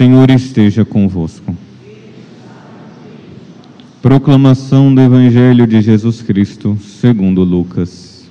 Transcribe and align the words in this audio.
Senhor 0.00 0.30
esteja 0.30 0.82
convosco. 0.82 1.54
Proclamação 4.00 4.94
do 4.94 4.98
Evangelho 4.98 5.66
de 5.66 5.82
Jesus 5.82 6.22
Cristo, 6.22 6.78
segundo 6.80 7.44
Lucas. 7.44 8.26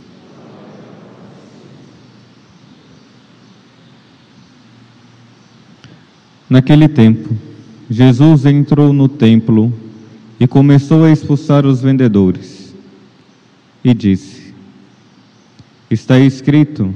Naquele 6.50 6.88
tempo, 6.88 7.38
Jesus 7.88 8.47
entrou 8.47 8.91
no 8.91 9.07
templo 9.07 9.71
e 10.39 10.47
começou 10.47 11.04
a 11.04 11.11
expulsar 11.11 11.67
os 11.67 11.83
vendedores. 11.83 12.73
E 13.83 13.93
disse: 13.93 14.55
Está 15.88 16.20
escrito: 16.20 16.91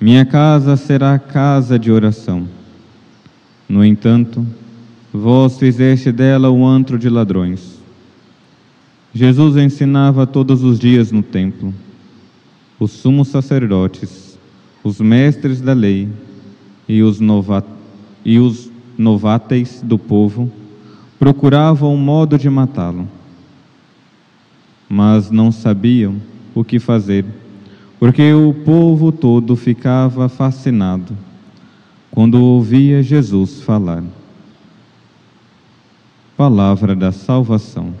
Minha 0.00 0.24
casa 0.24 0.76
será 0.76 1.18
casa 1.18 1.76
de 1.76 1.90
oração. 1.90 2.59
No 3.70 3.84
entanto, 3.84 4.44
vós 5.12 5.56
fizeste 5.56 6.10
dela 6.10 6.50
um 6.50 6.66
antro 6.66 6.98
de 6.98 7.08
ladrões. 7.08 7.78
Jesus 9.14 9.56
ensinava 9.56 10.26
todos 10.26 10.64
os 10.64 10.76
dias 10.76 11.12
no 11.12 11.22
templo. 11.22 11.72
Os 12.80 12.90
sumos 12.90 13.28
sacerdotes, 13.28 14.36
os 14.82 15.00
mestres 15.00 15.60
da 15.60 15.72
lei 15.72 16.08
e 16.88 17.00
os, 17.00 17.20
novat 17.20 17.64
e 18.24 18.40
os 18.40 18.68
nováteis 18.98 19.80
do 19.84 19.96
povo 19.96 20.50
procuravam 21.16 21.94
um 21.94 21.96
modo 21.96 22.36
de 22.36 22.50
matá-lo. 22.50 23.08
Mas 24.88 25.30
não 25.30 25.52
sabiam 25.52 26.16
o 26.56 26.64
que 26.64 26.80
fazer, 26.80 27.24
porque 28.00 28.32
o 28.32 28.52
povo 28.52 29.12
todo 29.12 29.54
ficava 29.54 30.28
fascinado 30.28 31.29
quando 32.10 32.42
ouvia 32.42 33.02
Jesus 33.02 33.60
falar. 33.62 34.02
Palavra 36.36 36.96
da 36.96 37.12
salvação. 37.12 37.94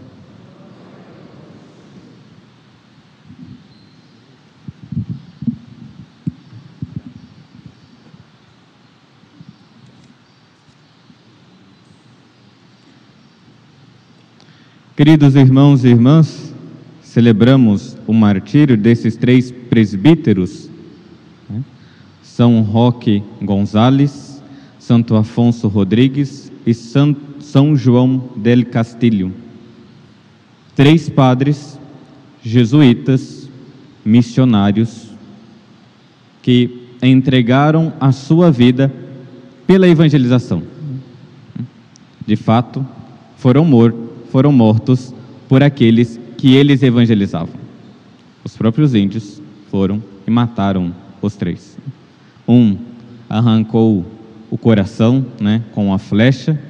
Queridos 14.96 15.34
irmãos 15.34 15.82
e 15.82 15.88
irmãs, 15.88 16.54
celebramos 17.02 17.96
o 18.06 18.12
martírio 18.12 18.76
desses 18.76 19.16
três 19.16 19.50
presbíteros? 19.50 20.69
São 22.40 22.62
Roque 22.62 23.22
Gonzales, 23.42 24.42
Santo 24.78 25.14
Afonso 25.14 25.68
Rodrigues 25.68 26.50
e 26.64 26.72
São, 26.72 27.76
João 27.76 28.30
del 28.34 28.64
Castilho. 28.64 29.30
Três 30.74 31.10
padres 31.10 31.78
jesuítas, 32.42 33.46
missionários, 34.02 35.10
que 36.40 36.88
entregaram 37.02 37.92
a 38.00 38.10
sua 38.10 38.50
vida 38.50 38.90
pela 39.66 39.86
evangelização. 39.86 40.62
De 42.26 42.36
fato, 42.36 42.86
foram 43.36 43.66
mortos 43.66 44.00
foram 44.30 44.50
mortos 44.50 45.12
por 45.46 45.62
aqueles 45.62 46.18
que 46.38 46.54
eles 46.54 46.82
evangelizavam. 46.82 47.60
Os 48.42 48.56
próprios 48.56 48.94
índios 48.94 49.42
foram 49.70 50.02
e 50.26 50.30
mataram 50.30 50.94
os 51.20 51.36
três. 51.36 51.76
Um 52.50 52.76
arrancou 53.28 54.04
o 54.50 54.58
coração 54.58 55.24
né, 55.40 55.62
com 55.72 55.94
a 55.94 55.98
flecha, 55.98 56.60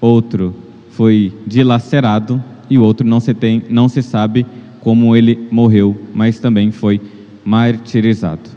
outro 0.00 0.54
foi 0.92 1.30
dilacerado 1.46 2.42
e 2.70 2.78
o 2.78 2.82
outro 2.82 3.06
não 3.06 3.20
se, 3.20 3.34
tem, 3.34 3.62
não 3.68 3.90
se 3.90 4.02
sabe 4.02 4.46
como 4.80 5.14
ele 5.14 5.48
morreu, 5.50 6.00
mas 6.14 6.38
também 6.38 6.70
foi 6.70 6.98
martirizado. 7.44 8.48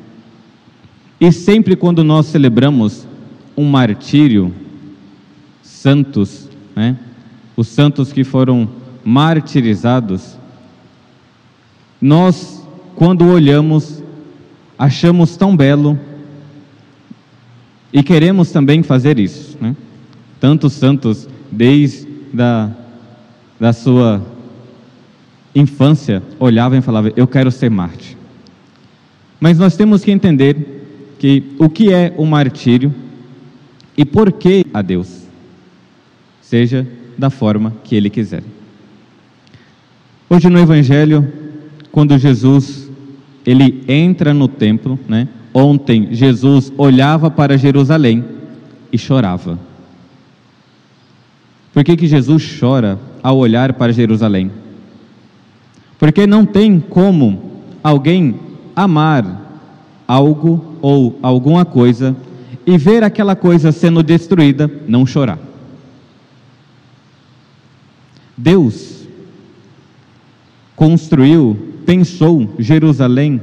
E 1.19 1.29
sempre 1.29 1.75
quando 1.75 2.05
nós 2.05 2.27
celebramos 2.27 3.05
um 3.57 3.66
martírio, 3.66 4.53
santos, 5.61 6.47
né, 6.73 6.97
os 7.57 7.67
santos 7.67 8.13
que 8.13 8.23
foram 8.23 8.69
martirizados, 9.03 10.37
nós, 12.01 12.66
quando 12.95 13.25
olhamos, 13.25 14.01
achamos 14.79 15.35
tão 15.35 15.53
belo 15.53 15.99
e 17.95 18.03
queremos 18.03 18.51
também 18.51 18.83
fazer 18.83 19.17
isso. 19.17 19.57
Né? 19.61 19.73
Tantos 20.38 20.73
santos, 20.73 21.29
desde 21.50 22.06
a 22.38 22.69
da 23.57 23.72
sua 23.72 24.22
infância, 25.56 26.22
olhavam 26.38 26.78
e 26.78 26.81
falavam: 26.81 27.13
Eu 27.16 27.25
quero 27.25 27.50
ser 27.50 27.72
Marte. 27.72 28.17
Mas 29.39 29.57
nós 29.57 29.78
temos 29.78 30.03
que 30.03 30.11
entender 30.11 31.16
que 31.17 31.55
o 31.57 31.69
que 31.69 31.94
é 31.94 32.13
o 32.17 32.25
martírio 32.25 32.94
e 33.95 34.03
por 34.03 34.29
que 34.34 34.66
a 34.73 34.81
Deus. 34.81 35.23
Seja 36.41 36.85
da 37.17 37.29
forma 37.29 37.73
que 37.81 37.95
ele 37.95 38.09
quiser. 38.09 38.44
Hoje 40.29 40.50
no 40.50 40.59
Evangelho, 40.59 41.31
quando 41.94 42.17
Jesus 42.17 42.91
ele 43.45 43.85
entra 43.88 44.34
no 44.34 44.50
templo, 44.50 45.00
né? 45.07 45.29
Ontem 45.57 46.09
Jesus 46.11 46.69
olhava 46.77 47.31
para 47.31 47.57
Jerusalém 47.57 48.25
e 48.91 48.97
chorava. 48.97 49.57
Por 51.73 51.81
que, 51.81 51.95
que 51.95 52.07
Jesus 52.07 52.57
chora 52.59 52.99
ao 53.23 53.38
olhar 53.38 53.71
para 53.71 53.93
Jerusalém? 53.93 54.51
Porque 55.97 56.27
não 56.27 56.45
tem 56.45 56.77
como 56.77 57.61
alguém 57.81 58.35
amar 58.75 59.63
algo 60.05 60.75
ou 60.81 61.17
alguma 61.21 61.63
coisa 61.63 62.13
e 62.66 62.77
ver 62.77 63.01
aquela 63.01 63.33
coisa 63.33 63.72
sendo 63.72 64.03
destruída, 64.03 64.69
não 64.85 65.05
chorar. 65.05 65.39
Deus 68.35 69.07
construiu, 70.75 71.57
pensou 71.85 72.53
Jerusalém. 72.59 73.41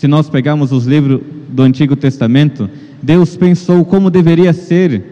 Se 0.00 0.08
nós 0.08 0.30
pegarmos 0.30 0.72
os 0.72 0.86
livros 0.86 1.20
do 1.50 1.62
Antigo 1.62 1.94
Testamento, 1.94 2.70
Deus 3.02 3.36
pensou 3.36 3.84
como 3.84 4.08
deveria 4.08 4.50
ser 4.54 5.04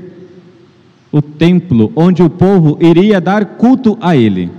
o 1.12 1.21
templo 1.21 1.93
onde 1.94 2.22
o 2.22 2.31
povo 2.31 2.78
iria 2.81 3.21
dar 3.21 3.44
culto 3.44 3.99
a 4.00 4.16
Ele. 4.16 4.50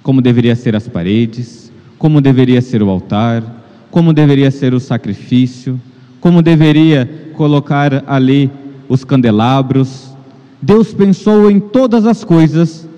Como 0.00 0.22
deveria 0.22 0.54
ser 0.54 0.76
as 0.76 0.86
paredes, 0.86 1.72
como 1.98 2.20
deveria 2.20 2.62
ser 2.62 2.80
o 2.80 2.88
altar, 2.88 3.42
como 3.90 4.12
deveria 4.12 4.48
ser 4.48 4.72
o 4.72 4.78
sacrifício, 4.78 5.80
como 6.20 6.40
deveria 6.40 7.32
colocar 7.34 8.04
ali 8.06 8.48
os 8.88 9.02
candelabros, 9.02 10.14
Deus 10.62 10.94
pensou 10.94 11.50
em 11.50 11.58
todas 11.58 12.06
as 12.06 12.22
coisas 12.22 12.88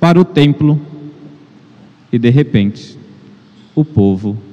para 0.00 0.20
o 0.20 0.24
templo 0.24 0.80
e 2.12 2.18
de 2.18 2.28
repente 2.28 2.98
o 3.76 3.84
povo 3.84 4.47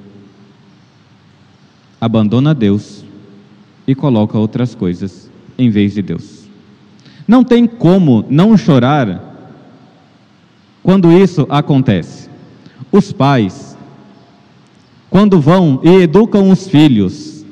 abandona 2.00 2.54
Deus 2.54 3.04
e 3.86 3.94
coloca 3.94 4.38
outras 4.38 4.74
coisas 4.74 5.30
em 5.58 5.70
vez 5.70 5.94
de 5.94 6.02
Deus. 6.02 6.46
Não 7.26 7.42
tem 7.42 7.66
como 7.66 8.24
não 8.28 8.56
chorar 8.56 9.22
quando 10.82 11.10
isso 11.10 11.46
acontece. 11.48 12.28
Os 12.92 13.12
pais, 13.12 13.76
quando 15.10 15.40
vão 15.40 15.80
e 15.82 16.02
educam 16.02 16.50
os 16.50 16.68
filhos, 16.68 17.44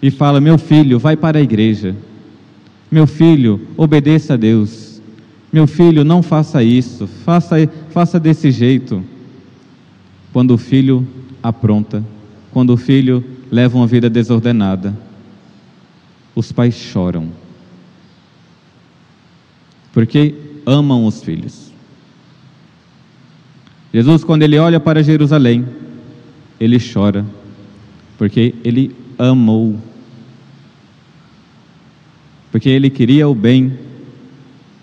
e 0.00 0.10
fala: 0.10 0.40
Meu 0.40 0.58
filho, 0.58 0.98
vai 0.98 1.16
para 1.16 1.38
a 1.38 1.42
igreja 1.42 1.96
meu 2.92 3.06
filho, 3.06 3.58
obedeça 3.74 4.34
a 4.34 4.36
Deus. 4.36 5.00
Meu 5.50 5.66
filho, 5.66 6.04
não 6.04 6.22
faça 6.22 6.62
isso, 6.62 7.06
faça, 7.06 7.66
faça 7.88 8.20
desse 8.20 8.50
jeito. 8.50 9.02
Quando 10.30 10.50
o 10.50 10.58
filho 10.58 11.08
apronta, 11.42 12.04
quando 12.52 12.74
o 12.74 12.76
filho 12.76 13.24
leva 13.52 13.76
uma 13.76 13.86
vida 13.86 14.10
desordenada, 14.10 14.96
os 16.34 16.50
pais 16.50 16.74
choram. 16.74 17.28
Porque 19.92 20.34
amam 20.66 21.06
os 21.06 21.22
filhos. 21.22 21.70
Jesus, 23.94 24.24
quando 24.24 24.42
ele 24.42 24.58
olha 24.58 24.80
para 24.80 25.04
Jerusalém, 25.04 25.64
ele 26.58 26.78
chora, 26.80 27.24
porque 28.18 28.54
ele 28.64 28.96
amou 29.18 29.78
porque 32.52 32.68
ele 32.68 32.90
queria 32.90 33.26
o 33.26 33.34
bem 33.34 33.72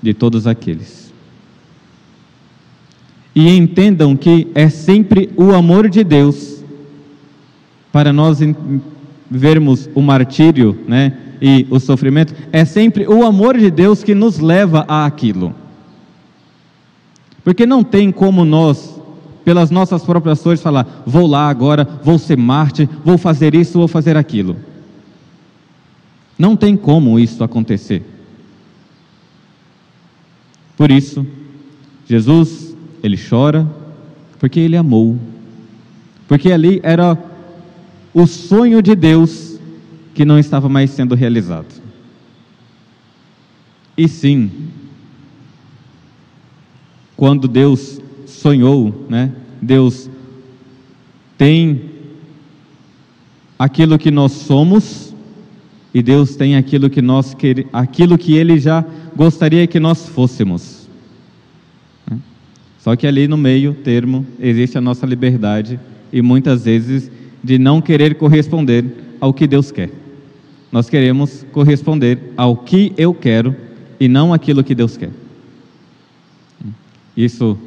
de 0.01 0.11
todos 0.11 0.47
aqueles. 0.47 1.13
E 3.35 3.47
entendam 3.47 4.17
que 4.17 4.47
é 4.55 4.67
sempre 4.69 5.29
o 5.37 5.53
amor 5.53 5.87
de 5.87 6.03
Deus 6.03 6.58
para 7.91 8.13
nós 8.13 8.39
vermos 9.29 9.89
o 9.93 10.01
martírio, 10.01 10.77
né, 10.87 11.13
e 11.41 11.65
o 11.69 11.79
sofrimento, 11.79 12.33
é 12.51 12.65
sempre 12.65 13.07
o 13.07 13.23
amor 13.23 13.57
de 13.57 13.71
Deus 13.71 14.03
que 14.03 14.13
nos 14.13 14.39
leva 14.39 14.85
a 14.87 15.05
aquilo. 15.05 15.55
Porque 17.43 17.65
não 17.65 17.83
tem 17.83 18.11
como 18.11 18.43
nós, 18.43 18.99
pelas 19.45 19.71
nossas 19.71 20.03
próprias 20.03 20.43
forças, 20.43 20.61
falar: 20.61 21.03
vou 21.05 21.25
lá 21.25 21.49
agora, 21.49 21.87
vou 22.03 22.19
ser 22.19 22.37
Marte, 22.37 22.89
vou 23.03 23.17
fazer 23.17 23.55
isso, 23.55 23.79
vou 23.79 23.87
fazer 23.87 24.17
aquilo. 24.17 24.57
Não 26.37 26.55
tem 26.55 26.75
como 26.75 27.19
isso 27.19 27.43
acontecer. 27.43 28.03
Por 30.77 30.91
isso, 30.91 31.25
Jesus, 32.07 32.75
ele 33.03 33.17
chora, 33.17 33.67
porque 34.39 34.59
ele 34.59 34.77
amou. 34.77 35.17
Porque 36.27 36.51
ali 36.51 36.79
era 36.83 37.17
o 38.13 38.25
sonho 38.25 38.81
de 38.81 38.95
Deus 38.95 39.59
que 40.13 40.25
não 40.25 40.39
estava 40.39 40.67
mais 40.67 40.89
sendo 40.91 41.15
realizado. 41.15 41.81
E 43.97 44.07
sim, 44.07 44.51
quando 47.15 47.47
Deus 47.47 47.99
sonhou, 48.25 49.05
né? 49.09 49.31
Deus 49.61 50.09
tem 51.37 51.81
aquilo 53.57 53.97
que 53.97 54.09
nós 54.09 54.31
somos 54.31 55.13
e 55.93 56.01
Deus 56.01 56.35
tem 56.35 56.55
aquilo 56.55 56.89
que 56.89 57.01
nós 57.01 57.33
quer, 57.33 57.65
aquilo 57.73 58.17
que 58.17 58.35
ele 58.35 58.59
já 58.59 58.85
gostaria 59.15 59.67
que 59.67 59.79
nós 59.79 60.07
fôssemos. 60.07 60.87
Só 62.79 62.95
que 62.95 63.05
ali 63.05 63.27
no 63.27 63.37
meio 63.37 63.73
termo 63.73 64.25
existe 64.39 64.77
a 64.77 64.81
nossa 64.81 65.05
liberdade 65.05 65.79
e 66.11 66.21
muitas 66.21 66.63
vezes 66.63 67.11
de 67.43 67.57
não 67.57 67.81
querer 67.81 68.15
corresponder 68.15 68.85
ao 69.19 69.33
que 69.33 69.47
Deus 69.47 69.71
quer. 69.71 69.89
Nós 70.71 70.89
queremos 70.89 71.45
corresponder 71.51 72.19
ao 72.37 72.55
que 72.55 72.93
eu 72.97 73.13
quero 73.13 73.55
e 73.99 74.07
não 74.07 74.33
aquilo 74.33 74.63
que 74.63 74.75
Deus 74.75 74.97
quer. 74.97 75.09
Isso, 77.17 77.57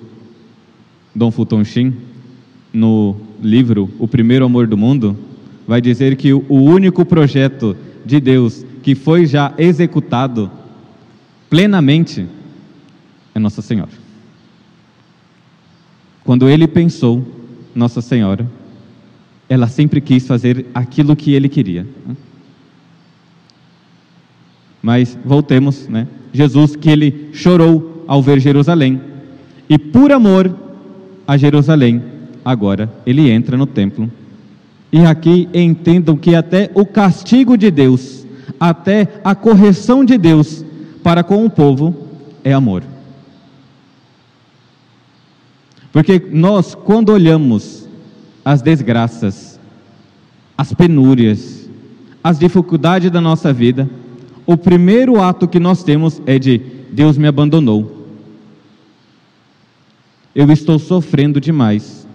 Dom 1.15 1.31
Fulton 1.31 1.65
Sheen, 1.65 1.95
no 2.73 3.17
livro 3.43 3.91
O 3.99 4.07
Primeiro 4.07 4.45
Amor 4.45 4.67
do 4.67 4.79
Mundo, 4.79 5.17
vai 5.67 5.81
dizer 5.81 6.17
que 6.17 6.33
o 6.33 6.45
único 6.49 7.05
projeto 7.05 7.77
de 8.05 8.21
Deus 8.21 8.65
que 8.83 8.95
foi 8.95 9.27
já 9.27 9.53
executado 9.59 10.51
plenamente 11.51 12.27
é 13.35 13.39
Nossa 13.39 13.63
Senhora. 13.63 13.91
Quando 16.25 16.49
ele 16.49 16.67
pensou 16.67 17.27
Nossa 17.75 18.01
Senhora, 18.01 18.49
ela 19.49 19.69
sempre 19.69 20.01
quis 20.01 20.27
fazer 20.27 20.67
aquilo 20.75 21.17
que 21.17 21.33
ele 21.33 21.49
queria. 21.49 21.87
Mas 24.83 25.17
voltemos, 25.25 25.89
né? 25.89 26.09
Jesus 26.33 26.75
que 26.75 26.91
ele 26.91 27.31
chorou 27.33 28.05
ao 28.07 28.23
ver 28.23 28.41
Jerusalém 28.41 29.01
e 29.69 29.79
por 29.79 30.11
amor 30.11 30.55
a 31.27 31.37
Jerusalém, 31.37 32.03
agora 32.45 32.93
ele 33.07 33.31
entra 33.31 33.57
no 33.57 33.67
templo. 33.67 34.11
E 34.93 35.01
aqui 35.01 35.49
entendam 35.55 36.17
que 36.17 36.35
até 36.35 36.71
o 36.75 36.85
castigo 36.85 37.57
de 37.57 37.71
Deus, 37.71 38.27
até 38.61 39.21
a 39.25 39.35
correção 39.35 40.05
de 40.05 40.19
Deus 40.19 40.65
para 41.03 41.23
com 41.23 41.45
o 41.45 41.51
povo 41.51 41.97
é 42.45 42.53
amor. 42.53 42.83
Porque 45.93 46.23
nós, 46.31 46.75
quando 46.75 47.11
olhamos 47.11 47.82
as 48.45 48.63
desgraças, 48.63 49.59
as 50.57 50.73
penúrias, 50.73 51.69
as 52.23 52.39
dificuldades 52.39 53.11
da 53.11 53.21
nossa 53.21 53.53
vida, 53.53 53.89
o 54.47 54.57
primeiro 54.57 55.21
ato 55.21 55.47
que 55.49 55.61
nós 55.61 55.83
temos 55.83 56.21
é 56.27 56.39
de 56.39 56.59
Deus 56.91 57.17
me 57.17 57.27
abandonou 57.27 58.03
eu 60.35 60.51
estou 60.51 60.79
sofrendo 60.79 61.41
demais. 61.41 62.07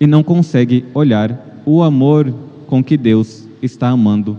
E 0.00 0.06
não 0.06 0.22
consegue 0.22 0.84
olhar 0.92 1.62
o 1.64 1.82
amor 1.82 2.34
com 2.66 2.82
que 2.82 2.96
Deus 2.96 3.46
está 3.62 3.88
amando 3.88 4.36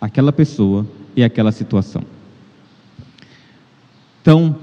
aquela 0.00 0.32
pessoa 0.32 0.84
e 1.14 1.22
aquela 1.22 1.52
situação. 1.52 2.02
Então, 4.20 4.56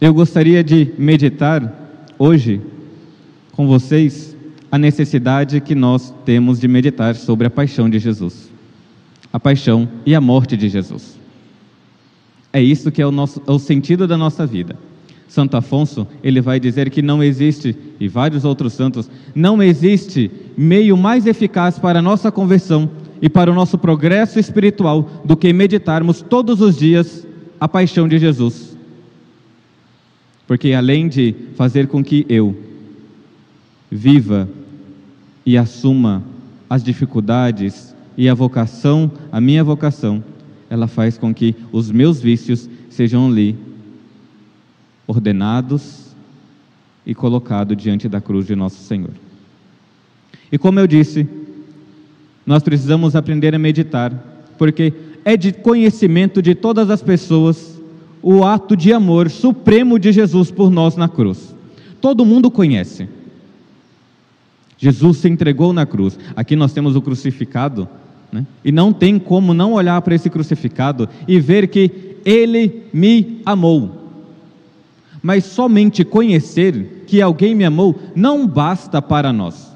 eu 0.00 0.12
gostaria 0.12 0.64
de 0.64 0.92
meditar 0.98 1.72
hoje 2.18 2.60
com 3.60 3.66
vocês 3.66 4.34
a 4.72 4.78
necessidade 4.78 5.60
que 5.60 5.74
nós 5.74 6.14
temos 6.24 6.58
de 6.58 6.66
meditar 6.66 7.14
sobre 7.14 7.46
a 7.46 7.50
paixão 7.50 7.90
de 7.90 7.98
Jesus, 7.98 8.48
a 9.30 9.38
paixão 9.38 9.86
e 10.06 10.14
a 10.14 10.20
morte 10.20 10.56
de 10.56 10.66
Jesus. 10.66 11.18
É 12.54 12.62
isso 12.62 12.90
que 12.90 13.02
é 13.02 13.06
o, 13.06 13.12
nosso, 13.12 13.42
é 13.46 13.52
o 13.52 13.58
sentido 13.58 14.06
da 14.06 14.16
nossa 14.16 14.46
vida. 14.46 14.78
Santo 15.28 15.58
Afonso, 15.58 16.06
ele 16.24 16.40
vai 16.40 16.58
dizer 16.58 16.88
que 16.88 17.02
não 17.02 17.22
existe, 17.22 17.76
e 18.00 18.08
vários 18.08 18.46
outros 18.46 18.72
santos, 18.72 19.10
não 19.34 19.62
existe 19.62 20.30
meio 20.56 20.96
mais 20.96 21.26
eficaz 21.26 21.78
para 21.78 21.98
a 21.98 22.02
nossa 22.02 22.32
conversão 22.32 22.90
e 23.20 23.28
para 23.28 23.50
o 23.50 23.54
nosso 23.54 23.76
progresso 23.76 24.38
espiritual 24.38 25.02
do 25.22 25.36
que 25.36 25.52
meditarmos 25.52 26.22
todos 26.22 26.62
os 26.62 26.78
dias 26.78 27.26
a 27.60 27.68
paixão 27.68 28.08
de 28.08 28.18
Jesus. 28.18 28.74
Porque 30.46 30.72
além 30.72 31.08
de 31.08 31.34
fazer 31.56 31.88
com 31.88 32.02
que 32.02 32.24
eu 32.26 32.69
viva 33.90 34.48
e 35.44 35.58
assuma 35.58 36.22
as 36.68 36.82
dificuldades 36.82 37.94
e 38.16 38.28
a 38.28 38.34
vocação, 38.34 39.10
a 39.32 39.40
minha 39.40 39.64
vocação, 39.64 40.22
ela 40.68 40.86
faz 40.86 41.18
com 41.18 41.34
que 41.34 41.56
os 41.72 41.90
meus 41.90 42.20
vícios 42.20 42.68
sejam 42.88 43.28
ali 43.28 43.56
ordenados 45.06 46.14
e 47.04 47.14
colocados 47.14 47.76
diante 47.76 48.08
da 48.08 48.20
cruz 48.20 48.46
de 48.46 48.54
nosso 48.54 48.82
Senhor. 48.82 49.10
E 50.52 50.58
como 50.58 50.78
eu 50.78 50.86
disse, 50.86 51.26
nós 52.46 52.62
precisamos 52.62 53.16
aprender 53.16 53.54
a 53.54 53.58
meditar, 53.58 54.12
porque 54.56 54.92
é 55.24 55.36
de 55.36 55.52
conhecimento 55.52 56.40
de 56.40 56.54
todas 56.54 56.90
as 56.90 57.02
pessoas 57.02 57.80
o 58.22 58.44
ato 58.44 58.76
de 58.76 58.92
amor 58.92 59.30
supremo 59.30 59.98
de 59.98 60.12
Jesus 60.12 60.50
por 60.50 60.70
nós 60.70 60.96
na 60.96 61.08
cruz. 61.08 61.54
Todo 62.00 62.24
mundo 62.24 62.50
conhece. 62.50 63.08
Jesus 64.80 65.18
se 65.18 65.28
entregou 65.28 65.72
na 65.72 65.86
cruz. 65.86 66.18
Aqui 66.34 66.56
nós 66.56 66.72
temos 66.72 66.96
o 66.96 67.02
crucificado, 67.02 67.88
né? 68.32 68.44
e 68.64 68.72
não 68.72 68.92
tem 68.92 69.18
como 69.18 69.54
não 69.54 69.74
olhar 69.74 70.02
para 70.02 70.16
esse 70.16 70.28
crucificado 70.28 71.08
e 71.28 71.38
ver 71.38 71.68
que 71.68 72.16
ele 72.24 72.86
me 72.92 73.40
amou 73.46 74.00
mas 75.22 75.44
somente 75.44 76.04
conhecer 76.04 77.04
que 77.06 77.20
alguém 77.20 77.54
me 77.54 77.64
amou 77.64 77.98
não 78.14 78.46
basta 78.46 79.02
para 79.02 79.32
nós. 79.32 79.70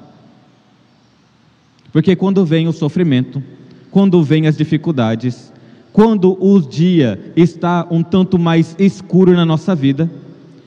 Porque 1.92 2.16
quando 2.16 2.44
vem 2.44 2.66
o 2.66 2.72
sofrimento, 2.72 3.42
quando 3.90 4.22
vem 4.22 4.46
as 4.46 4.56
dificuldades, 4.56 5.52
quando 5.92 6.36
o 6.40 6.60
dia 6.60 7.32
está 7.36 7.86
um 7.90 8.02
tanto 8.02 8.38
mais 8.38 8.74
escuro 8.78 9.32
na 9.32 9.44
nossa 9.44 9.74
vida, 9.74 10.10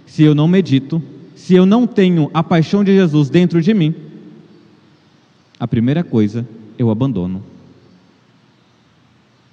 se 0.06 0.24
eu 0.24 0.34
não 0.34 0.48
medito, 0.48 1.02
se 1.36 1.54
eu 1.54 1.66
não 1.66 1.86
tenho 1.86 2.30
a 2.34 2.42
paixão 2.42 2.84
de 2.84 2.96
Jesus 2.96 3.30
dentro 3.30 3.62
de 3.62 3.74
mim, 3.74 3.94
a 5.60 5.68
primeira 5.68 6.04
coisa 6.04 6.48
eu 6.78 6.90
abandono. 6.90 7.44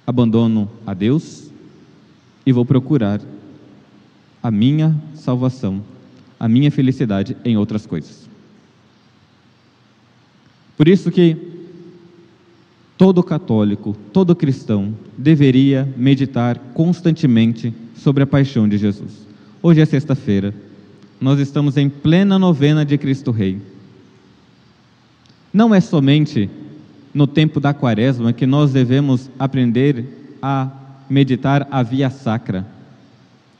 Abandono 0.05 0.69
a 0.85 0.93
Deus 0.93 1.49
e 2.45 2.51
vou 2.51 2.65
procurar 2.65 3.19
a 4.41 4.51
minha 4.51 4.95
salvação, 5.15 5.83
a 6.39 6.47
minha 6.47 6.69
felicidade 6.69 7.35
em 7.43 7.57
outras 7.57 7.87
coisas. 7.87 8.29
Por 10.77 10.87
isso 10.87 11.09
que 11.09 11.35
todo 12.97 13.23
católico, 13.23 13.95
todo 14.13 14.35
cristão 14.35 14.93
deveria 15.17 15.91
meditar 15.97 16.59
constantemente 16.73 17.73
sobre 17.95 18.23
a 18.23 18.27
paixão 18.27 18.69
de 18.69 18.77
Jesus. 18.77 19.25
Hoje 19.63 19.81
é 19.81 19.85
sexta-feira, 19.85 20.53
nós 21.19 21.39
estamos 21.39 21.77
em 21.77 21.89
plena 21.89 22.37
novena 22.37 22.85
de 22.85 22.97
Cristo 22.97 23.31
Rei. 23.31 23.59
Não 25.55 25.73
é 25.73 25.79
somente 25.79 26.49
no 27.13 27.25
tempo 27.25 27.61
da 27.61 27.73
quaresma 27.73 28.33
que 28.33 28.45
nós 28.45 28.73
devemos 28.73 29.31
aprender 29.39 30.03
a 30.41 30.69
meditar 31.09 31.65
a 31.71 31.81
via 31.81 32.09
sacra, 32.09 32.67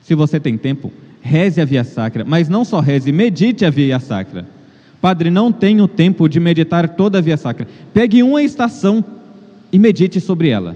se 0.02 0.14
você 0.14 0.38
tem 0.38 0.58
tempo, 0.58 0.92
reze 1.22 1.62
a 1.62 1.64
via 1.64 1.86
sacra, 1.86 2.26
mas 2.26 2.50
não 2.50 2.66
só 2.66 2.82
reze, 2.82 3.14
medite 3.14 3.64
a 3.64 3.70
via 3.70 3.98
sacra. 3.98 4.46
Padre, 5.00 5.32
não 5.32 5.54
tenho 5.54 5.88
tempo 5.88 6.28
de 6.28 6.38
meditar 6.38 6.98
toda 6.98 7.20
a 7.20 7.22
via 7.22 7.38
sacra. 7.38 7.66
Pegue 7.94 8.22
uma 8.22 8.44
estação 8.44 9.02
e 9.72 9.80
medite 9.80 10.20
sobre 10.20 10.50
ela. 10.50 10.76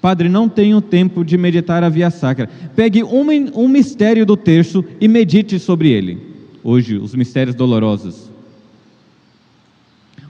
Padre, 0.00 0.28
não 0.28 0.48
tenho 0.48 0.80
tempo 0.80 1.24
de 1.24 1.36
meditar 1.36 1.82
a 1.82 1.88
via 1.88 2.10
sacra. 2.12 2.48
Pegue 2.76 3.02
um, 3.02 3.26
um 3.52 3.66
mistério 3.66 4.24
do 4.24 4.36
terço 4.36 4.84
e 5.00 5.08
medite 5.08 5.58
sobre 5.58 5.90
ele. 5.90 6.20
Hoje, 6.62 6.98
os 6.98 7.16
mistérios 7.16 7.56
dolorosos. 7.56 8.31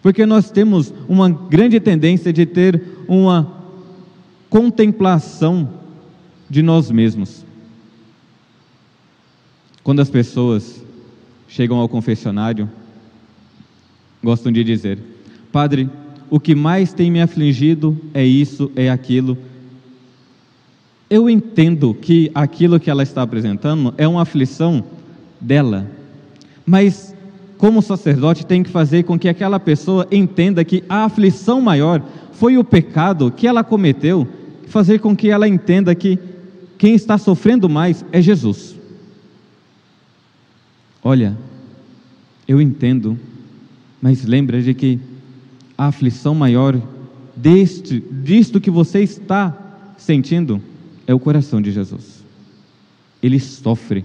Porque 0.02 0.26
nós 0.26 0.50
temos 0.50 0.92
uma 1.08 1.30
grande 1.30 1.78
tendência 1.78 2.32
de 2.32 2.44
ter 2.44 2.82
uma 3.06 3.62
contemplação 4.50 5.70
de 6.50 6.60
nós 6.60 6.90
mesmos. 6.90 7.46
Quando 9.84 10.00
as 10.00 10.10
pessoas 10.10 10.82
chegam 11.48 11.78
ao 11.78 11.88
confessionário, 11.88 12.68
gostam 14.22 14.50
de 14.50 14.64
dizer: 14.64 14.98
Padre, 15.52 15.88
o 16.28 16.40
que 16.40 16.54
mais 16.54 16.92
tem 16.92 17.10
me 17.10 17.20
afligido 17.20 17.96
é 18.12 18.24
isso, 18.24 18.70
é 18.74 18.90
aquilo. 18.90 19.38
Eu 21.08 21.28
entendo 21.28 21.94
que 21.94 22.30
aquilo 22.34 22.80
que 22.80 22.90
ela 22.90 23.02
está 23.02 23.22
apresentando 23.22 23.94
é 23.98 24.08
uma 24.08 24.22
aflição 24.22 24.82
dela, 25.40 25.86
mas 26.64 27.14
como 27.62 27.80
sacerdote, 27.80 28.44
tem 28.44 28.60
que 28.60 28.70
fazer 28.70 29.04
com 29.04 29.16
que 29.16 29.28
aquela 29.28 29.60
pessoa 29.60 30.04
entenda 30.10 30.64
que 30.64 30.82
a 30.88 31.04
aflição 31.04 31.60
maior 31.60 32.02
foi 32.32 32.58
o 32.58 32.64
pecado 32.64 33.30
que 33.30 33.46
ela 33.46 33.62
cometeu, 33.62 34.26
fazer 34.66 34.98
com 34.98 35.14
que 35.14 35.28
ela 35.28 35.46
entenda 35.46 35.94
que 35.94 36.18
quem 36.76 36.96
está 36.96 37.16
sofrendo 37.16 37.68
mais 37.68 38.04
é 38.10 38.20
Jesus. 38.20 38.74
Olha, 41.04 41.38
eu 42.48 42.60
entendo, 42.60 43.16
mas 44.00 44.24
lembra 44.24 44.60
de 44.60 44.74
que 44.74 44.98
a 45.78 45.86
aflição 45.86 46.34
maior 46.34 46.76
deste, 47.36 48.00
disto 48.10 48.60
que 48.60 48.72
você 48.72 49.04
está 49.04 49.56
sentindo 49.96 50.60
é 51.06 51.14
o 51.14 51.20
coração 51.20 51.62
de 51.62 51.70
Jesus. 51.70 52.24
Ele 53.22 53.38
sofre 53.38 54.04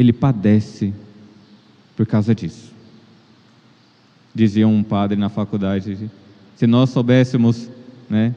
ele 0.00 0.12
padece 0.12 0.94
por 1.94 2.06
causa 2.06 2.34
disso. 2.34 2.72
Dizia 4.34 4.66
um 4.66 4.82
padre 4.82 5.18
na 5.18 5.28
faculdade: 5.28 6.10
se 6.56 6.66
nós 6.66 6.90
soubéssemos 6.90 7.68
né, 8.08 8.34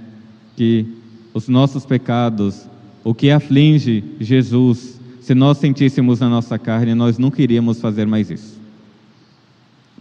que 0.57 0.85
os 1.33 1.47
nossos 1.47 1.85
pecados, 1.85 2.67
o 3.03 3.13
que 3.13 3.31
aflige 3.31 4.03
Jesus, 4.19 4.99
se 5.21 5.33
nós 5.33 5.57
sentíssemos 5.57 6.19
na 6.19 6.27
nossa 6.27 6.59
carne, 6.59 6.93
nós 6.93 7.17
nunca 7.17 7.41
iríamos 7.41 7.79
fazer 7.79 8.05
mais 8.05 8.29
isso. 8.29 8.59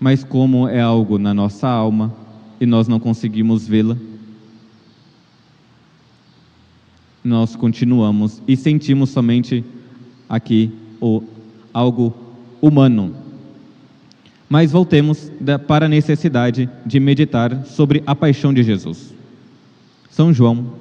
Mas 0.01 0.25
como 0.25 0.67
é 0.67 0.81
algo 0.81 1.17
na 1.17 1.33
nossa 1.33 1.69
alma 1.69 2.13
e 2.61 2.67
nós 2.67 2.89
não 2.89 2.99
conseguimos 2.99 3.69
vê-la, 3.69 3.97
nós 7.23 7.55
continuamos 7.55 8.43
e 8.49 8.57
sentimos 8.57 9.11
somente 9.11 9.65
aqui 10.29 10.73
o 11.01 11.23
algo 11.73 12.15
humano. 12.61 13.15
Mas 14.49 14.71
voltemos 14.71 15.31
para 15.67 15.87
a 15.87 15.89
necessidade 15.89 16.69
de 16.85 17.01
meditar 17.01 17.65
sobre 17.67 18.03
a 18.07 18.15
paixão 18.15 18.53
de 18.53 18.63
Jesus. 18.63 19.15
São 20.11 20.33
João, 20.33 20.75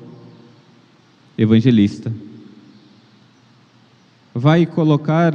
evangelista, 1.38 2.14
vai 4.34 4.66
colocar 4.66 5.34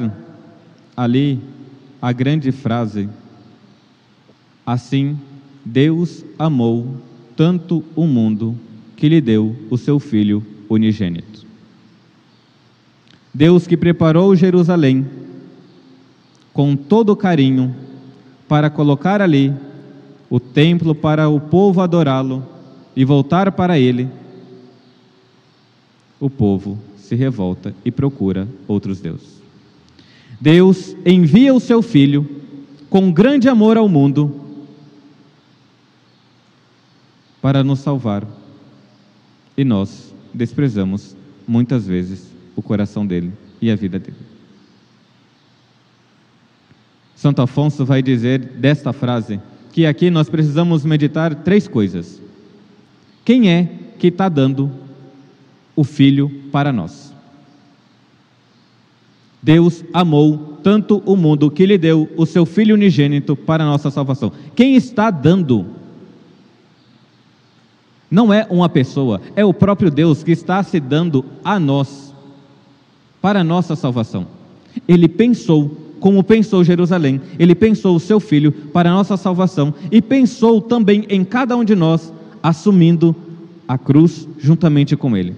ali 0.96 1.40
a 2.00 2.12
grande 2.12 2.52
frase: 2.52 3.08
Assim 4.64 5.18
Deus 5.64 6.24
amou 6.38 6.96
tanto 7.34 7.82
o 7.94 8.06
mundo 8.06 8.54
que 8.96 9.08
lhe 9.08 9.20
deu 9.20 9.56
o 9.70 9.76
seu 9.76 9.98
Filho 9.98 10.44
unigênito. 10.68 11.46
Deus 13.32 13.66
que 13.66 13.76
preparou 13.76 14.34
Jerusalém 14.36 15.06
com 16.56 16.74
todo 16.74 17.14
carinho 17.14 17.76
para 18.48 18.70
colocar 18.70 19.20
ali 19.20 19.52
o 20.30 20.40
templo 20.40 20.94
para 20.94 21.28
o 21.28 21.38
povo 21.38 21.82
adorá-lo 21.82 22.42
e 22.96 23.04
voltar 23.04 23.52
para 23.52 23.78
ele, 23.78 24.08
o 26.18 26.30
povo 26.30 26.78
se 26.96 27.14
revolta 27.14 27.74
e 27.84 27.90
procura 27.90 28.48
outros 28.66 29.02
deuses. 29.02 29.38
Deus 30.40 30.96
envia 31.04 31.52
o 31.52 31.60
seu 31.60 31.82
filho 31.82 32.26
com 32.88 33.12
grande 33.12 33.50
amor 33.50 33.76
ao 33.76 33.86
mundo 33.86 34.34
para 37.42 37.62
nos 37.62 37.80
salvar. 37.80 38.26
E 39.54 39.62
nós 39.62 40.10
desprezamos 40.32 41.14
muitas 41.46 41.86
vezes 41.86 42.30
o 42.56 42.62
coração 42.62 43.06
dele 43.06 43.30
e 43.60 43.70
a 43.70 43.76
vida 43.76 43.98
dele. 43.98 44.35
Santo 47.16 47.40
Afonso 47.40 47.84
vai 47.84 48.02
dizer 48.02 48.38
desta 48.38 48.92
frase 48.92 49.40
que 49.72 49.86
aqui 49.86 50.10
nós 50.10 50.28
precisamos 50.28 50.84
meditar 50.84 51.34
três 51.34 51.66
coisas. 51.66 52.20
Quem 53.24 53.50
é 53.50 53.68
que 53.98 54.08
está 54.08 54.28
dando 54.28 54.70
o 55.74 55.82
Filho 55.82 56.30
para 56.52 56.72
nós? 56.72 57.12
Deus 59.42 59.82
amou 59.92 60.58
tanto 60.62 61.02
o 61.06 61.16
mundo 61.16 61.50
que 61.50 61.64
lhe 61.64 61.78
deu 61.78 62.10
o 62.16 62.26
seu 62.26 62.44
Filho 62.44 62.74
unigênito 62.74 63.34
para 63.34 63.64
a 63.64 63.66
nossa 63.66 63.90
salvação. 63.90 64.30
Quem 64.54 64.76
está 64.76 65.10
dando? 65.10 65.66
Não 68.10 68.32
é 68.32 68.46
uma 68.50 68.68
pessoa, 68.68 69.22
é 69.34 69.44
o 69.44 69.54
próprio 69.54 69.90
Deus 69.90 70.22
que 70.22 70.32
está 70.32 70.62
se 70.62 70.78
dando 70.78 71.24
a 71.42 71.58
nós 71.58 72.14
para 73.22 73.40
a 73.40 73.44
nossa 73.44 73.74
salvação. 73.74 74.26
Ele 74.86 75.08
pensou 75.08 75.85
como 76.06 76.22
pensou 76.22 76.62
Jerusalém, 76.62 77.20
ele 77.36 77.52
pensou 77.52 77.96
o 77.96 77.98
seu 77.98 78.20
filho 78.20 78.52
para 78.52 78.88
a 78.88 78.92
nossa 78.92 79.16
salvação 79.16 79.74
e 79.90 80.00
pensou 80.00 80.60
também 80.62 81.04
em 81.08 81.24
cada 81.24 81.56
um 81.56 81.64
de 81.64 81.74
nós, 81.74 82.12
assumindo 82.40 83.12
a 83.66 83.76
cruz 83.76 84.28
juntamente 84.38 84.96
com 84.96 85.16
ele. 85.16 85.34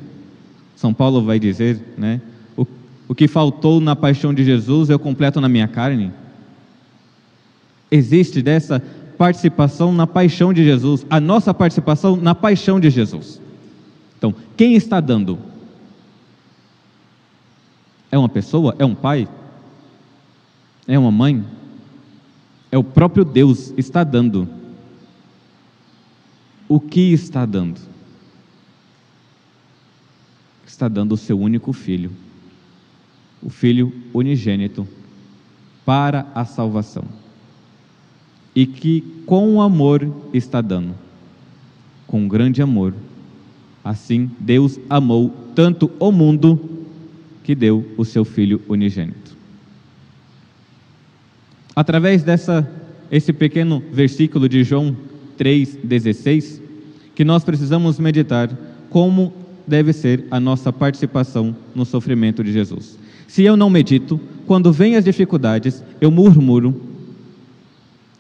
São 0.76 0.92
Paulo 0.92 1.24
vai 1.24 1.38
dizer, 1.38 1.80
né? 1.96 2.20
O, 2.54 2.66
o 3.08 3.14
que 3.14 3.26
faltou 3.26 3.80
na 3.80 3.96
paixão 3.96 4.34
de 4.34 4.44
Jesus 4.44 4.90
eu 4.90 4.98
completo 4.98 5.40
na 5.40 5.48
minha 5.48 5.66
carne. 5.66 6.12
Existe 7.90 8.42
dessa 8.42 8.82
participação 9.16 9.90
na 9.90 10.06
paixão 10.06 10.52
de 10.52 10.62
Jesus, 10.62 11.06
a 11.08 11.18
nossa 11.18 11.54
participação 11.54 12.14
na 12.14 12.34
paixão 12.34 12.78
de 12.78 12.90
Jesus. 12.90 13.40
Então, 14.18 14.34
quem 14.54 14.74
está 14.74 15.00
dando? 15.00 15.38
É 18.12 18.18
uma 18.18 18.28
pessoa? 18.28 18.76
É 18.78 18.84
um 18.84 18.94
pai? 18.94 19.26
É 20.88 20.98
uma 20.98 21.10
mãe? 21.10 21.44
É 22.72 22.78
o 22.78 22.82
próprio 22.82 23.22
Deus 23.22 23.74
está 23.76 24.02
dando. 24.02 24.48
O 26.66 26.80
que 26.80 27.12
está 27.12 27.44
dando? 27.44 27.78
Está 30.66 30.88
dando 30.88 31.12
o 31.12 31.16
seu 31.16 31.38
único 31.38 31.74
filho, 31.74 32.10
o 33.42 33.50
filho 33.50 33.92
unigênito, 34.14 34.88
para 35.84 36.26
a 36.34 36.46
salvação. 36.46 37.04
E 38.54 38.66
que 38.66 39.02
com 39.26 39.60
amor 39.60 40.10
está 40.32 40.62
dando, 40.62 40.94
com 42.06 42.26
grande 42.26 42.62
amor. 42.62 42.94
Assim, 43.84 44.30
Deus 44.40 44.80
amou 44.88 45.34
tanto 45.54 45.90
o 45.98 46.10
mundo 46.10 46.58
que 47.44 47.54
deu 47.54 47.86
o 47.98 48.04
seu 48.06 48.24
filho 48.24 48.62
unigênito 48.68 49.17
através 51.78 52.24
dessa 52.24 52.68
esse 53.08 53.32
pequeno 53.32 53.80
versículo 53.92 54.48
de 54.48 54.64
João 54.64 54.96
3:16, 55.38 56.60
que 57.14 57.24
nós 57.24 57.44
precisamos 57.44 58.00
meditar 58.00 58.50
como 58.90 59.32
deve 59.64 59.92
ser 59.92 60.24
a 60.28 60.40
nossa 60.40 60.72
participação 60.72 61.54
no 61.76 61.84
sofrimento 61.84 62.42
de 62.42 62.52
Jesus. 62.52 62.98
Se 63.28 63.44
eu 63.44 63.56
não 63.56 63.70
medito, 63.70 64.20
quando 64.44 64.72
vêm 64.72 64.96
as 64.96 65.04
dificuldades, 65.04 65.84
eu 66.00 66.10
murmuro, 66.10 66.82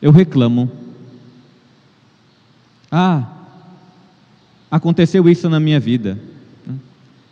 eu 0.00 0.12
reclamo. 0.12 0.70
Ah, 2.92 3.26
aconteceu 4.70 5.28
isso 5.28 5.48
na 5.48 5.58
minha 5.58 5.80
vida. 5.80 6.16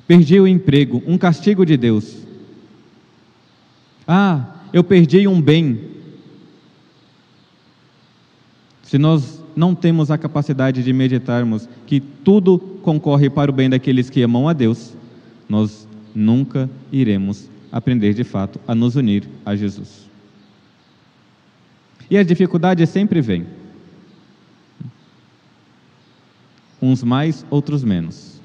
Perdi 0.09 0.41
o 0.41 0.49
emprego, 0.49 1.05
um 1.07 1.17
castigo 1.17 1.65
de 1.65 1.77
Deus. 1.77 2.17
Ah, 4.09 4.57
eu 4.73 4.83
perdi 4.83 5.29
um 5.29 5.41
bem, 5.41 5.95
se 8.87 8.99
nós 8.99 9.43
não 9.57 9.75
temos 9.75 10.11
a 10.11 10.19
capacidade 10.19 10.83
de 10.83 10.93
meditarmos 10.93 11.69
que 11.87 11.99
tudo 12.01 12.59
concorre 12.83 13.29
para 13.29 13.51
o 13.51 13.55
bem 13.55 13.69
daqueles 13.69 14.09
que 14.09 14.23
amam 14.23 14.49
a 14.49 14.53
Deus, 14.53 14.95
nós 15.49 15.89
nunca 16.15 16.71
iremos 16.93 17.51
aprender 17.73 18.15
de 18.15 18.23
fato 18.23 18.61
a 18.67 18.75
nos 18.75 18.95
unir 18.95 19.29
a 19.45 19.57
Jesus. 19.57 20.07
E 22.09 22.17
as 22.17 22.25
dificuldades 22.25 22.89
sempre 22.89 23.21
vêm. 23.21 23.47
Uns 26.81 27.03
mais, 27.03 27.45
outros 27.51 27.83
menos. 27.83 28.41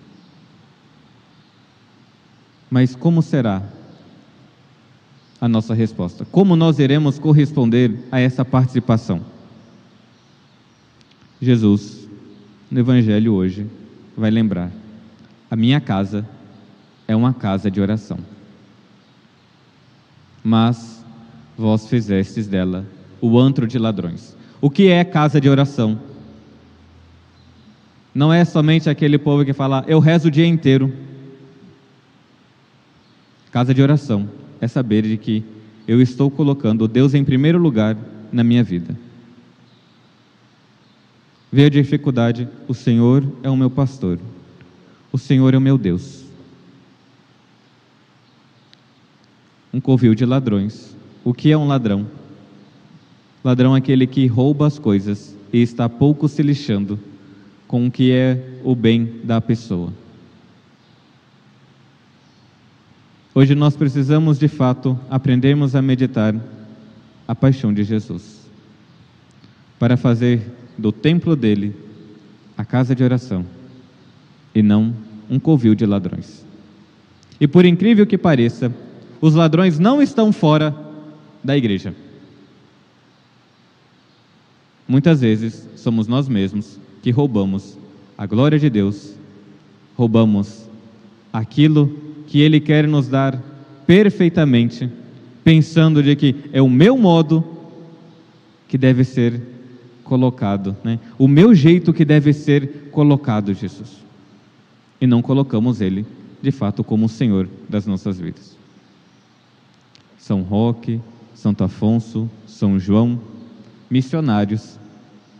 Mas 2.67 2.95
como 2.95 3.21
será 3.21 3.61
a 5.39 5.47
nossa 5.47 5.75
resposta. 5.75 6.25
Como 6.25 6.55
nós 6.55 6.79
iremos 6.79 7.19
corresponder 7.19 7.99
a 8.11 8.19
essa 8.19 8.43
participação? 8.43 9.30
Jesus, 11.41 12.07
no 12.69 12.79
Evangelho 12.79 13.33
hoje, 13.33 13.65
vai 14.15 14.29
lembrar: 14.29 14.71
a 15.49 15.55
minha 15.55 15.81
casa 15.81 16.27
é 17.07 17.15
uma 17.15 17.33
casa 17.33 17.71
de 17.71 17.81
oração. 17.81 18.19
Mas 20.43 21.03
vós 21.57 21.87
fizestes 21.87 22.47
dela 22.47 22.85
o 23.19 23.39
antro 23.39 23.67
de 23.67 23.79
ladrões. 23.79 24.37
O 24.61 24.69
que 24.69 24.87
é 24.87 25.03
casa 25.03 25.41
de 25.41 25.49
oração? 25.49 25.99
Não 28.13 28.31
é 28.31 28.45
somente 28.45 28.89
aquele 28.89 29.17
povo 29.17 29.43
que 29.43 29.53
fala, 29.53 29.83
eu 29.87 29.99
rezo 29.99 30.27
o 30.27 30.31
dia 30.31 30.45
inteiro. 30.45 30.93
Casa 33.51 33.73
de 33.73 33.81
oração 33.81 34.29
é 34.59 34.67
saber 34.67 35.03
de 35.03 35.17
que 35.17 35.43
eu 35.87 36.01
estou 36.01 36.29
colocando 36.29 36.87
Deus 36.87 37.13
em 37.13 37.23
primeiro 37.23 37.57
lugar 37.57 37.97
na 38.31 38.43
minha 38.43 38.63
vida. 38.63 38.95
Veio 41.51 41.67
a 41.67 41.69
dificuldade, 41.69 42.47
o 42.65 42.73
Senhor 42.73 43.23
é 43.43 43.49
o 43.49 43.57
meu 43.57 43.69
pastor, 43.69 44.17
o 45.11 45.17
Senhor 45.17 45.53
é 45.53 45.57
o 45.57 45.61
meu 45.61 45.77
Deus. 45.77 46.23
Um 49.73 49.81
covil 49.81 50.15
de 50.15 50.25
ladrões. 50.25 50.95
O 51.23 51.33
que 51.33 51.51
é 51.51 51.57
um 51.57 51.67
ladrão? 51.67 52.07
Ladrão 53.43 53.75
é 53.75 53.79
aquele 53.79 54.07
que 54.07 54.25
rouba 54.27 54.65
as 54.65 54.79
coisas 54.79 55.35
e 55.51 55.61
está 55.61 55.89
pouco 55.89 56.27
se 56.29 56.41
lixando 56.41 56.97
com 57.67 57.87
o 57.87 57.91
que 57.91 58.11
é 58.11 58.59
o 58.63 58.73
bem 58.73 59.19
da 59.23 59.41
pessoa. 59.41 59.93
Hoje 63.33 63.55
nós 63.55 63.75
precisamos 63.75 64.39
de 64.39 64.47
fato 64.47 64.97
aprendermos 65.09 65.75
a 65.75 65.81
meditar 65.81 66.35
a 67.27 67.35
paixão 67.35 67.73
de 67.73 67.83
Jesus, 67.83 68.41
para 69.79 69.95
fazer 69.95 70.41
do 70.77 70.91
templo 70.91 71.35
dele 71.35 71.75
a 72.57 72.65
casa 72.65 72.95
de 72.95 73.03
oração 73.03 73.45
e 74.53 74.61
não 74.61 74.93
um 75.29 75.39
covil 75.39 75.73
de 75.73 75.85
ladrões. 75.85 76.45
E 77.39 77.47
por 77.47 77.65
incrível 77.65 78.05
que 78.05 78.17
pareça, 78.17 78.71
os 79.19 79.33
ladrões 79.33 79.79
não 79.79 80.01
estão 80.01 80.31
fora 80.31 80.75
da 81.43 81.57
igreja. 81.57 81.93
Muitas 84.87 85.21
vezes 85.21 85.67
somos 85.75 86.07
nós 86.07 86.27
mesmos 86.27 86.79
que 87.01 87.11
roubamos 87.11 87.77
a 88.17 88.25
glória 88.25 88.59
de 88.59 88.69
Deus, 88.69 89.15
roubamos 89.95 90.69
aquilo 91.31 91.97
que 92.27 92.39
Ele 92.39 92.59
quer 92.59 92.87
nos 92.87 93.07
dar 93.07 93.41
perfeitamente, 93.87 94.89
pensando 95.43 96.03
de 96.03 96.15
que 96.15 96.35
é 96.53 96.61
o 96.61 96.69
meu 96.69 96.97
modo 96.97 97.43
que 98.67 98.77
deve 98.77 99.03
ser 99.03 99.41
colocado, 100.11 100.75
né? 100.83 100.99
o 101.17 101.25
meu 101.25 101.55
jeito 101.55 101.93
que 101.93 102.03
deve 102.03 102.33
ser 102.33 102.89
colocado, 102.91 103.53
Jesus. 103.53 103.95
E 104.99 105.07
não 105.07 105.21
colocamos 105.21 105.79
Ele, 105.79 106.05
de 106.41 106.51
fato, 106.51 106.83
como 106.83 107.05
o 107.05 107.09
Senhor 107.09 107.47
das 107.69 107.85
nossas 107.85 108.19
vidas. 108.19 108.57
São 110.19 110.41
Roque, 110.41 110.99
Santo 111.33 111.63
Afonso, 111.63 112.29
São 112.45 112.77
João, 112.77 113.21
missionários, 113.89 114.77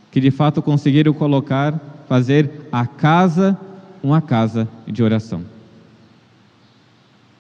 que 0.10 0.22
de 0.22 0.32
fato 0.32 0.62
conseguiram 0.62 1.12
colocar, 1.12 1.78
fazer 2.08 2.50
a 2.72 2.88
casa 2.88 3.60
uma 4.02 4.22
casa 4.22 4.70
de 4.88 5.04
oração. 5.04 5.44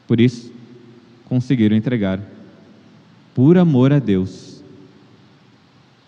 Por 0.05 0.19
isso, 0.19 0.51
conseguiram 1.29 1.77
entregar, 1.77 2.19
por 3.33 3.57
amor 3.57 3.93
a 3.93 4.00
Deus, 4.00 4.61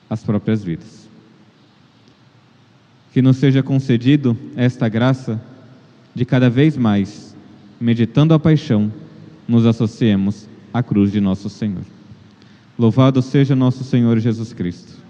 as 0.10 0.22
próprias 0.22 0.62
vidas. 0.62 1.02
Que 3.13 3.22
nos 3.22 3.38
seja 3.38 3.62
concedido 3.62 4.36
esta 4.55 4.89
graça 4.89 5.39
de 6.15 6.25
cada 6.25 6.50
vez 6.50 6.75
mais, 6.75 7.35
meditando 7.79 8.33
a 8.33 8.40
paixão, 8.40 8.92
nos 9.48 9.66
associemos 9.66 10.48
à 10.74 10.81
cruz 10.81 11.11
de 11.11 11.22
nosso 11.22 11.48
Senhor. 11.48 11.83
Louvado 12.77 13.22
seja 13.22 13.55
nosso 13.55 13.83
Senhor 13.83 14.18
Jesus 14.18 14.51
Cristo. 14.51 15.02